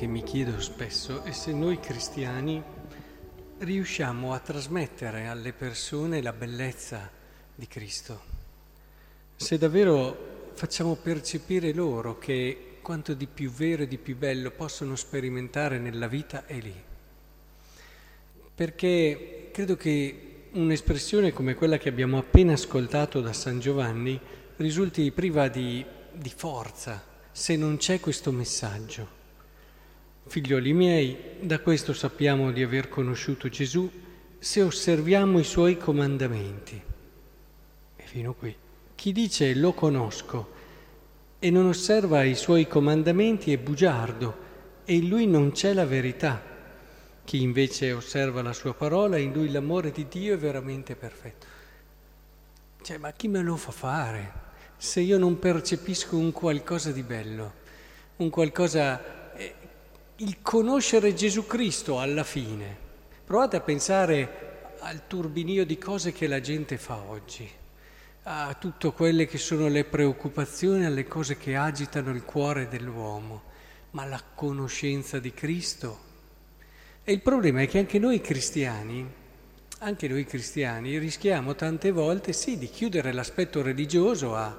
[0.00, 2.62] che mi chiedo spesso è se noi cristiani
[3.58, 7.10] riusciamo a trasmettere alle persone la bellezza
[7.54, 8.22] di Cristo,
[9.36, 14.96] se davvero facciamo percepire loro che quanto di più vero e di più bello possono
[14.96, 16.82] sperimentare nella vita è lì.
[18.54, 24.18] Perché credo che un'espressione come quella che abbiamo appena ascoltato da San Giovanni
[24.56, 29.19] risulti priva di, di forza se non c'è questo messaggio.
[30.26, 33.90] Figlioli miei, da questo sappiamo di aver conosciuto Gesù
[34.38, 36.80] se osserviamo i suoi comandamenti.
[37.96, 38.54] E fino qui.
[38.94, 40.58] Chi dice lo conosco
[41.38, 44.48] e non osserva i suoi comandamenti è bugiardo
[44.84, 46.42] e in lui non c'è la verità.
[47.24, 51.46] Chi invece osserva la sua parola, in lui l'amore di Dio è veramente perfetto.
[52.82, 54.48] Cioè, ma chi me lo fa fare?
[54.80, 57.52] se io non percepisco un qualcosa di bello,
[58.16, 59.19] un qualcosa,
[60.22, 62.76] il conoscere Gesù Cristo alla fine.
[63.24, 67.48] Provate a pensare al turbinio di cose che la gente fa oggi,
[68.24, 73.44] a tutte quelle che sono le preoccupazioni, alle cose che agitano il cuore dell'uomo,
[73.92, 76.08] ma la conoscenza di Cristo.
[77.02, 79.10] E il problema è che anche noi cristiani,
[79.78, 84.58] anche noi cristiani rischiamo tante volte sì di chiudere l'aspetto religioso a,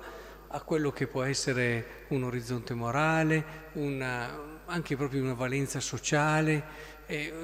[0.51, 6.89] a quello che può essere un orizzonte morale, una, anche proprio una valenza sociale,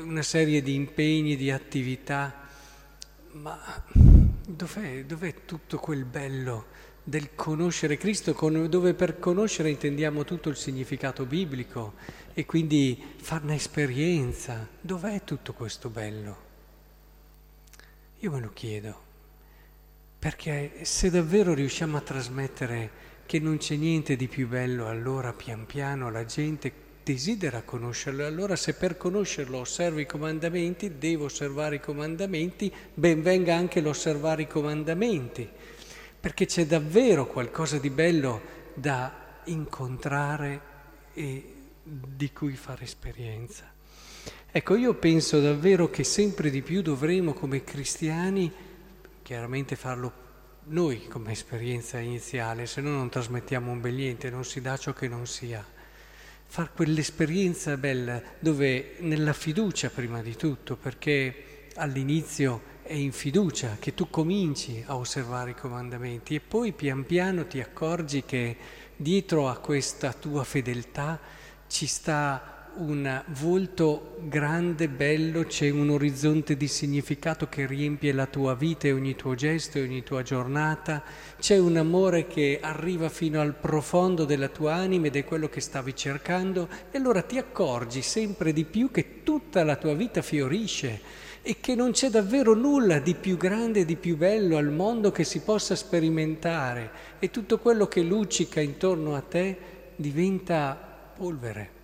[0.02, 2.46] una serie di impegni, di attività.
[3.32, 3.60] Ma
[4.46, 6.66] dov'è, dov'è tutto quel bello
[7.04, 8.34] del conoscere Cristo,
[8.68, 11.94] dove per conoscere intendiamo tutto il significato biblico
[12.34, 14.68] e quindi farne esperienza?
[14.80, 16.46] Dov'è tutto questo bello?
[18.20, 19.02] Io me lo chiedo,
[20.28, 22.90] perché se davvero riusciamo a trasmettere
[23.26, 26.70] che non c'è niente di più bello, allora pian piano la gente
[27.02, 28.26] desidera conoscerlo.
[28.26, 34.42] Allora se per conoscerlo osservo i comandamenti, devo osservare i comandamenti, ben venga anche l'osservare
[34.42, 35.48] i comandamenti,
[36.20, 38.42] perché c'è davvero qualcosa di bello
[38.74, 40.62] da incontrare
[41.14, 43.64] e di cui fare esperienza.
[44.52, 48.52] Ecco, io penso davvero che sempre di più dovremo come cristiani,
[49.28, 50.14] chiaramente farlo
[50.68, 54.94] noi come esperienza iniziale, se no non trasmettiamo un bel niente, non si dà ciò
[54.94, 55.66] che non sia.
[56.46, 63.94] Far quell'esperienza bella dove nella fiducia prima di tutto, perché all'inizio è in fiducia che
[63.94, 68.56] tu cominci a osservare i comandamenti e poi pian piano ti accorgi che
[68.96, 71.20] dietro a questa tua fedeltà
[71.68, 78.56] ci sta un volto grande, bello, c'è un orizzonte di significato che riempie la tua
[78.56, 81.04] vita e ogni tuo gesto e ogni tua giornata,
[81.40, 85.62] c'è un amore che arriva fino al profondo della tua anima ed è quello che
[85.62, 86.68] stavi cercando.
[86.92, 91.76] E allora ti accorgi sempre di più che tutta la tua vita fiorisce e che
[91.76, 95.42] non c'è davvero nulla di più grande e di più bello al mondo che si
[95.42, 96.92] possa sperimentare.
[97.20, 99.58] E tutto quello che luccica intorno a te
[99.96, 100.78] diventa
[101.16, 101.77] polvere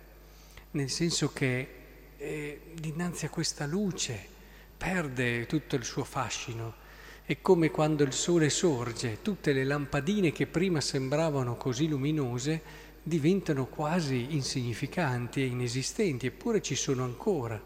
[0.74, 1.68] nel senso che
[2.16, 4.32] eh, dinanzi a questa luce
[4.76, 6.82] perde tutto il suo fascino.
[7.24, 13.66] È come quando il sole sorge, tutte le lampadine che prima sembravano così luminose diventano
[13.66, 17.60] quasi insignificanti e inesistenti, eppure ci sono ancora.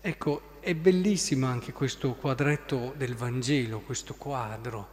[0.00, 4.88] Ecco, è bellissimo anche questo quadretto del Vangelo, questo quadro,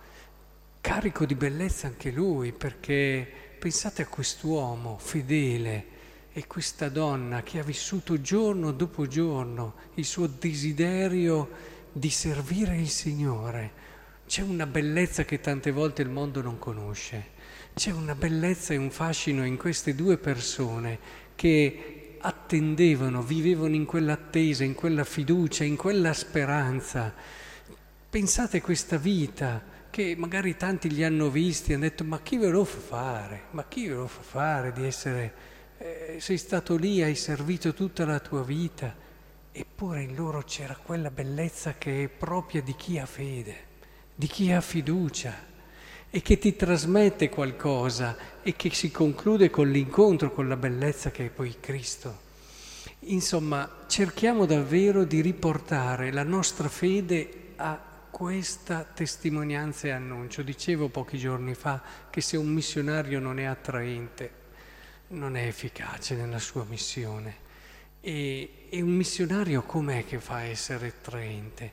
[0.79, 3.27] carico di bellezza anche lui, perché
[3.57, 5.97] pensate a quest'uomo fedele,
[6.31, 11.49] e questa donna che ha vissuto giorno dopo giorno il suo desiderio
[11.91, 13.87] di servire il Signore.
[14.27, 17.37] C'è una bellezza che tante volte il mondo non conosce.
[17.73, 20.99] C'è una bellezza e un fascino in queste due persone
[21.35, 27.13] che attendevano, vivevano in quell'attesa, in quella fiducia, in quella speranza.
[28.09, 32.37] Pensate a questa vita che magari tanti li hanno visti e hanno detto ma chi
[32.37, 33.41] ve lo fa fare?
[33.51, 35.33] Ma chi ve lo fa fare di essere
[35.79, 38.93] eh, sei stato lì, hai servito tutta la tua vita,
[39.51, 43.55] eppure in loro c'era quella bellezza che è propria di chi ha fede,
[44.13, 45.47] di chi ha fiducia
[46.09, 51.27] e che ti trasmette qualcosa e che si conclude con l'incontro con la bellezza che
[51.27, 52.27] è poi Cristo.
[53.03, 57.79] Insomma, cerchiamo davvero di riportare la nostra fede a
[58.09, 60.41] questa testimonianza e annuncio.
[60.41, 64.38] Dicevo pochi giorni fa che se un missionario non è attraente,
[65.09, 67.47] non è efficace nella sua missione.
[68.01, 71.71] E, e un missionario com'è che fa essere attraente?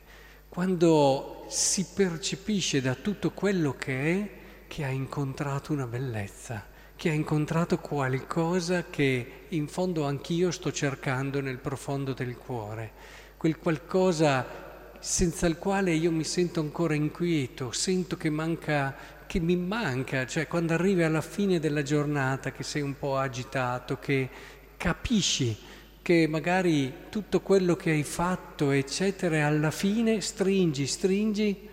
[0.49, 4.29] Quando si percepisce da tutto quello che è
[4.67, 11.41] che ha incontrato una bellezza, che ha incontrato qualcosa che in fondo anch'io sto cercando
[11.41, 12.91] nel profondo del cuore,
[13.37, 14.65] quel qualcosa
[14.99, 18.95] senza il quale io mi sento ancora inquieto, sento che manca,
[19.27, 23.99] che mi manca, cioè quando arrivi alla fine della giornata che sei un po' agitato,
[23.99, 24.29] che
[24.77, 25.55] capisci
[26.01, 31.67] che magari tutto quello che hai fatto, eccetera, alla fine stringi, stringi.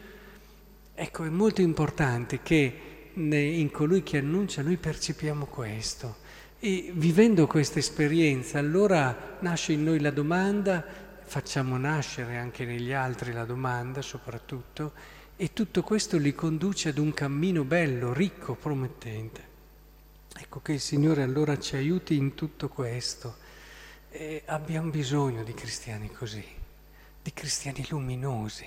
[0.93, 2.81] Ecco, è molto importante che
[3.15, 6.17] in colui che annuncia noi percepiamo questo.
[6.59, 10.85] E vivendo questa esperienza, allora nasce in noi la domanda,
[11.23, 14.93] facciamo nascere anche negli altri la domanda soprattutto,
[15.37, 19.53] e tutto questo li conduce ad un cammino bello, ricco, promettente.
[20.37, 23.37] Ecco che il Signore allora ci aiuti in tutto questo.
[24.11, 26.45] E abbiamo bisogno di cristiani così,
[27.21, 28.67] di cristiani luminosi,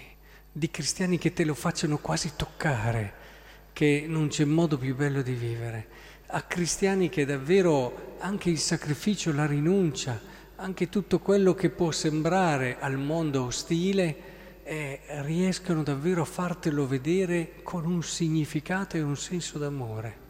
[0.51, 3.25] di cristiani che te lo facciano quasi toccare
[3.71, 5.87] che non c'è modo più bello di vivere,
[6.27, 10.19] a cristiani che davvero anche il sacrificio, la rinuncia,
[10.55, 14.35] anche tutto quello che può sembrare al mondo ostile,
[14.67, 20.26] eh, riescono davvero a fartelo vedere con un significato e un senso d'amore.